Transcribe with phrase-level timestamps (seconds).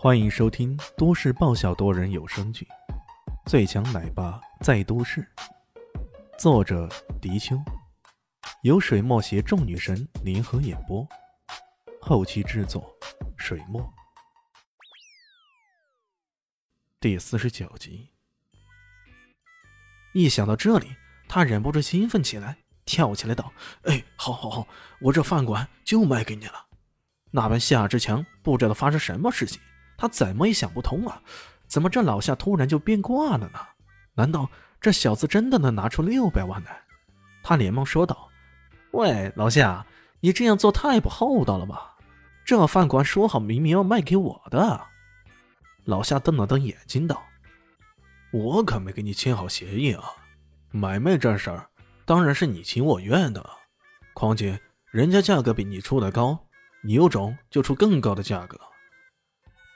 [0.00, 2.64] 欢迎收听都市爆笑多人有声剧
[3.50, 5.28] 《最强奶爸在都市》，
[6.38, 6.88] 作者：
[7.20, 7.60] 迪秋，
[8.62, 11.04] 由水墨携众女神联合演播，
[12.00, 12.96] 后期制作：
[13.36, 13.92] 水墨。
[17.00, 18.08] 第四十九集，
[20.14, 20.94] 一想到这里，
[21.28, 24.68] 他忍不住兴奋起来，跳起来道：“哎，好好好，
[25.00, 26.66] 我这饭馆就卖给你了。”
[27.32, 29.60] 那边夏志强不知道发生什么事情。
[29.98, 31.20] 他怎么也想不通啊，
[31.66, 33.58] 怎么这老夏突然就变卦了呢？
[34.14, 34.48] 难道
[34.80, 36.80] 这小子真的能拿出六百万来？
[37.42, 38.30] 他连忙说道
[38.92, 39.84] ：“喂，老夏，
[40.20, 41.96] 你这样做太不厚道了吧？
[42.44, 44.80] 这饭馆说好明明要卖给我的。”
[45.84, 47.22] 老夏瞪了瞪眼睛道
[48.30, 50.04] ：“我可没跟你签好协议啊，
[50.70, 51.68] 买卖这事儿
[52.04, 53.44] 当然是你情我愿的。
[54.14, 54.60] 况且
[54.92, 56.46] 人家价格比你出的高，
[56.82, 58.58] 你有种就出更高的价格。”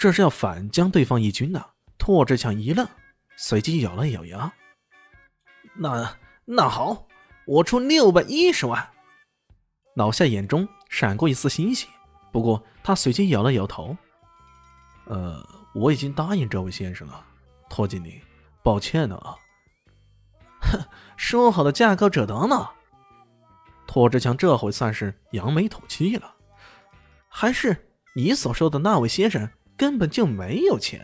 [0.00, 1.62] 这是要反将对方一军呐！
[1.98, 2.88] 拓志强一愣，
[3.36, 4.50] 随即咬了咬牙
[5.76, 6.16] ：“那
[6.46, 7.06] 那好，
[7.46, 8.92] 我出六百一十万。”
[9.94, 11.86] 老夏眼中闪过一丝欣喜，
[12.32, 13.94] 不过他随即摇了摇头
[15.04, 17.22] ：“呃，我已经答应这位先生了，
[17.68, 18.22] 托经理，
[18.62, 19.36] 抱歉了啊。”
[20.72, 20.80] 哼，
[21.18, 22.70] 说好的价高者得呢？
[23.86, 26.36] 拓志强这回算是扬眉吐气了，
[27.28, 29.46] 还是你所说的那位先生？
[29.80, 31.02] 根本就没有钱，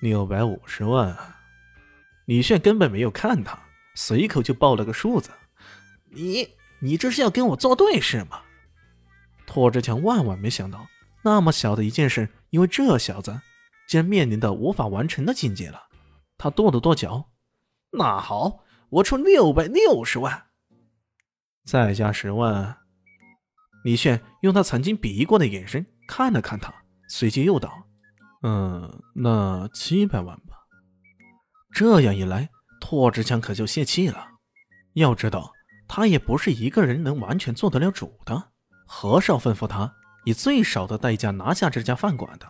[0.00, 1.16] 六百五十万。
[2.24, 3.56] 李炫根本没有看他，
[3.94, 5.30] 随口就报了个数字。
[6.10, 8.40] 你你这是要跟我作对是吗？
[9.46, 10.88] 拓志强万万没想到，
[11.22, 13.40] 那么小的一件事，因为这小子
[13.86, 15.80] 竟然面临的无法完成的境界了。
[16.36, 17.30] 他跺了跺脚，
[17.92, 20.46] 那好，我出六百六十万，
[21.64, 22.76] 再加十万。
[23.84, 26.74] 李炫用他曾经鄙夷过的眼神看了看他。
[27.08, 27.84] 随即又道
[28.44, 30.56] ：“嗯，那七百万吧。”
[31.72, 32.48] 这样一来，
[32.80, 34.28] 拓志强可就泄气了。
[34.94, 35.52] 要知道，
[35.86, 38.50] 他也不是一个人能完全做得了主的。
[38.86, 39.92] 何少吩咐他
[40.24, 42.46] 以最少的代价拿下这家饭馆的，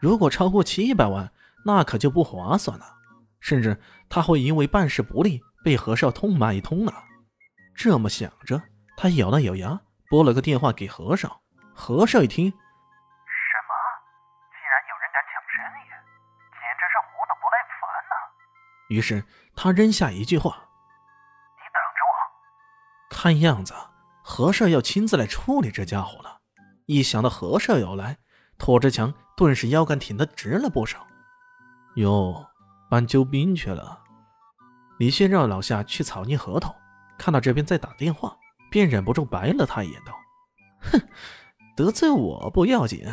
[0.00, 1.30] 如果超过七百万，
[1.64, 2.84] 那可就不划算了。
[3.40, 3.78] 甚至
[4.08, 6.92] 他会因为办事不力被何少痛骂一通呢。
[7.74, 8.60] 这么想着，
[8.96, 11.40] 他咬了咬牙，拨了个电话给何少。
[11.74, 12.52] 何少一听。
[18.88, 19.24] 于是
[19.54, 20.50] 他扔下一句话
[21.56, 22.14] ：“你等着我。”
[23.10, 23.74] 看样子
[24.22, 26.38] 何少要亲自来处理这家伙了。
[26.86, 28.18] 一想到何少要来，
[28.58, 31.06] 拓志强顿时腰杆挺得直了不少。
[31.96, 32.46] 哟，
[32.88, 34.00] 搬救兵去了。
[34.98, 36.74] 李炫让老夏去草拟合同，
[37.18, 38.36] 看到这边在打电话，
[38.70, 40.12] 便忍不住白了他一眼，道
[40.92, 41.08] ：“哼，
[41.76, 43.04] 得罪我不要紧，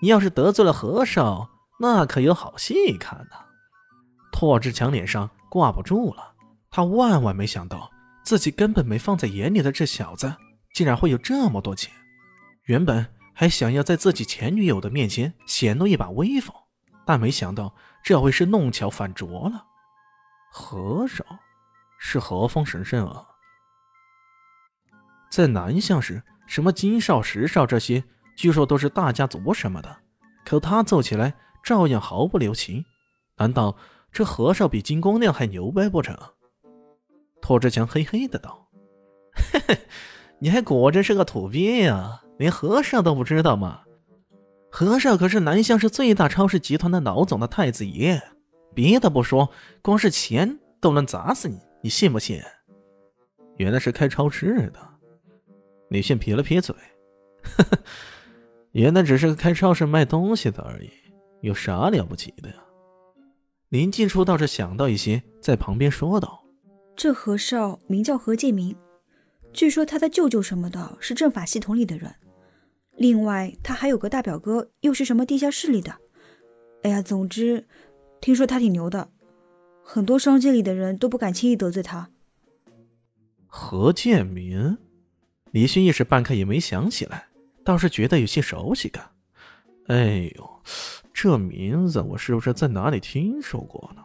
[0.00, 3.36] 你要是得罪了何少，那可有好戏看呢。”
[4.38, 6.32] 拓志强脸上挂不住了，
[6.70, 7.90] 他万万没想到
[8.22, 10.32] 自己根本没放在眼里的这小子，
[10.72, 11.92] 竟然会有这么多钱。
[12.66, 13.04] 原本
[13.34, 16.54] 还想要在自己前女友的面前显露一把威风，
[17.04, 19.64] 但没想到这回是弄巧反拙了。
[20.52, 21.26] 和尚
[21.98, 23.26] 是何方神圣啊？
[25.32, 28.04] 在南乡时，什么金少、石少这些，
[28.36, 29.98] 据说都是大家族什么的，
[30.44, 31.34] 可他揍起来
[31.64, 32.84] 照样毫不留情。
[33.38, 33.76] 难道？
[34.10, 36.16] 这和尚比金光亮还牛掰不成？
[37.40, 38.68] 拓志强嘿嘿的道
[39.32, 39.78] ：“嘿嘿，
[40.38, 43.82] 你还果真是个土鳖呀，连和尚都不知道吗？
[44.70, 48.20] 和尚可是南乡市最大超市集团的老总的太子爷，
[48.74, 49.48] 别的不说，
[49.80, 52.42] 光是钱都能砸死你，你信不信？”
[53.56, 54.80] 原来是开超市的，
[55.88, 56.74] 李迅撇了撇嘴
[57.42, 57.78] ：“呵呵，
[58.72, 60.90] 原来只是个开超市卖东西的而已，
[61.40, 62.56] 有啥了不起的呀？”
[63.70, 66.42] 林静初倒是想到一些，在旁边说道
[66.96, 68.74] ：“这何少名叫何建明，
[69.52, 72.14] 据说他的舅舅什么的是政法系统里的人，
[72.96, 75.96] 另外他还有个大表哥，又是什么地下室里的。
[76.82, 77.66] 哎呀，总之，
[78.22, 79.10] 听说他挺牛的，
[79.82, 82.08] 很多商界里的人都不敢轻易得罪他。”
[83.46, 84.78] 何建明，
[85.50, 87.28] 李迅一时半刻也没想起来，
[87.62, 89.10] 倒是觉得有些熟悉感。
[89.88, 90.62] 哎呦！
[91.14, 94.02] 这名字我是不是在哪里听说过呢？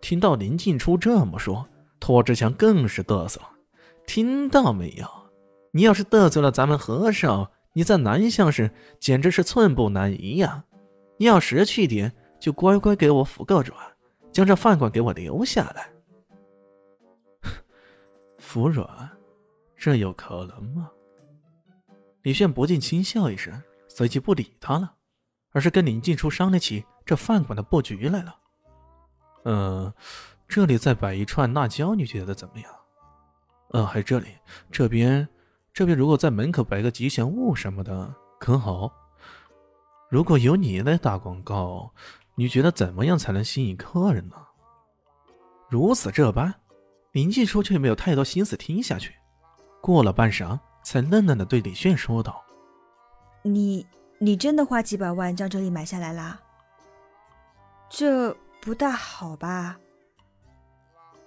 [0.00, 1.66] 听到林静初这么说，
[2.00, 3.50] 拓志强更是嘚瑟了。
[4.06, 5.06] 听到没有？
[5.70, 10.64] 你要是得罪了咱们和尚，你在南乡市简直是寸步难移呀！
[11.18, 13.78] 你要识趣点，就乖乖给我服个软，
[14.32, 15.88] 将这饭馆给我留下来。
[18.38, 19.08] 服软？
[19.76, 20.90] 这有可能吗？
[22.22, 23.52] 李炫不禁轻笑一声，
[23.90, 24.94] 随即不理他了。
[25.52, 28.36] 而是跟林静初商量起这饭馆的布局来了。
[29.44, 29.92] 嗯，
[30.46, 32.72] 这里再摆一串辣椒，你觉得怎么样？
[33.72, 34.28] 嗯，还这里，
[34.70, 35.28] 这边，
[35.72, 38.92] 这边如果在门口摆个吉祥物什么的，可好？
[40.08, 41.92] 如果由你来打广告，
[42.36, 44.36] 你觉得怎么样才能吸引客人呢？
[45.68, 46.54] 如此这般，
[47.10, 49.14] 林静初却没有太多心思听下去。
[49.80, 52.40] 过了半晌，才愣愣的对李炫说道
[53.42, 53.86] ：“你，
[54.18, 56.40] 你真的花几百万将这里买下来啦？
[57.88, 59.78] 这不大好吧？”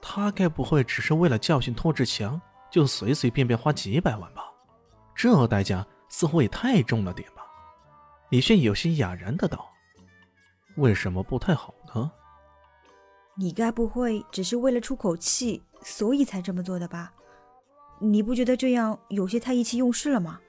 [0.01, 2.39] 他该不会只是为了教训托志强，
[2.69, 4.51] 就随随便便花几百万吧？
[5.15, 7.43] 这代价似乎也太重了点吧？
[8.29, 9.69] 李炫有些哑然的道
[10.77, 12.11] ：“为什么不太好呢？”
[13.35, 17.11] 你该不会只是为了出口气，所以才这么做的吧？
[17.99, 20.39] 你不觉得这样有些太意气用事了吗？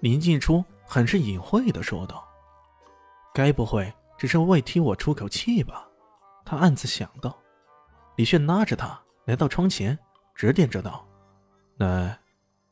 [0.00, 2.24] 林静初很是隐晦的说道
[3.34, 5.88] ：“该不会只是为替我出口气吧？”
[6.46, 7.36] 他暗自想到。
[8.16, 9.98] 李炫拉着他来到窗前，
[10.34, 11.06] 指点着道
[11.78, 12.18] ：“来，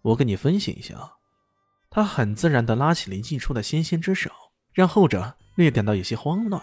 [0.03, 0.95] 我给你分析一下。”
[1.91, 4.31] 他很自然的拉起林静初的纤纤之手，
[4.73, 6.63] 让后者略感到有些慌乱。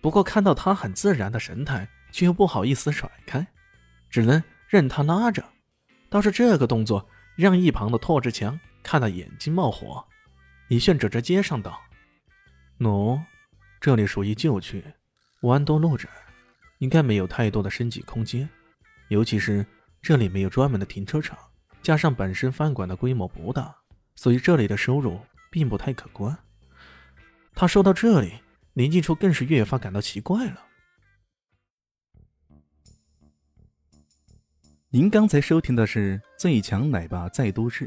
[0.00, 3.46] 不过看到他很自然的神态，却又不好意思甩开，
[4.10, 5.44] 只能任他拉着。
[6.10, 10.04] 倒是这个动作让一旁的拓志强看到眼睛冒火。
[10.68, 11.80] 李炫指着街上道
[12.80, 13.20] ：“喏，
[13.80, 14.84] 这里属于旧区，
[15.42, 16.08] 弯多路窄。”
[16.78, 18.48] 应该没有太多的升级空间，
[19.06, 19.64] 尤其是
[20.00, 21.38] 这里没有专门的停车场，
[21.80, 23.72] 加上本身饭馆的规模不大，
[24.16, 26.36] 所以这里的收入并不太可观。
[27.54, 28.40] 他说到这里，
[28.72, 30.66] 林静初更是越发感到奇怪了。
[34.88, 37.86] 您刚才收听的是《最强奶爸在都市》，